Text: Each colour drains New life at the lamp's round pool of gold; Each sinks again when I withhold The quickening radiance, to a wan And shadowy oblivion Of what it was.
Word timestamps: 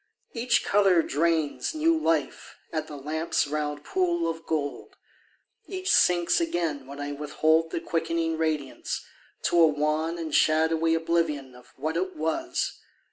Each 0.33 0.63
colour 0.65 1.03
drains 1.03 1.75
New 1.75 1.95
life 1.95 2.55
at 2.73 2.87
the 2.87 2.95
lamp's 2.97 3.45
round 3.45 3.83
pool 3.83 4.27
of 4.27 4.47
gold; 4.47 4.95
Each 5.67 5.91
sinks 5.91 6.41
again 6.41 6.87
when 6.87 6.99
I 6.99 7.11
withhold 7.11 7.69
The 7.69 7.81
quickening 7.81 8.35
radiance, 8.35 9.05
to 9.43 9.59
a 9.61 9.67
wan 9.67 10.17
And 10.17 10.33
shadowy 10.33 10.95
oblivion 10.95 11.53
Of 11.53 11.71
what 11.77 11.97
it 11.97 12.15
was. 12.15 12.79